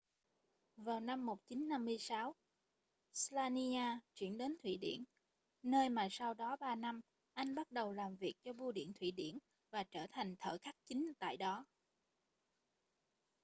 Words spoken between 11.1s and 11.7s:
tại đó